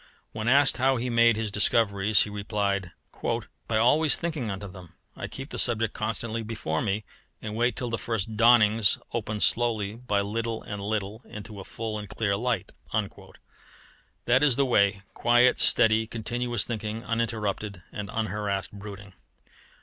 [0.31, 2.89] When asked how he made his discoveries, he replied:
[3.67, 4.95] "By always thinking unto them.
[5.15, 7.03] I keep the subject constantly before me,
[7.39, 11.99] and wait till the first dawnings open slowly by little and little into a full
[11.99, 12.71] and clear light."
[14.25, 19.13] That is the way quiet, steady, continuous thinking, uninterrupted and unharassed brooding.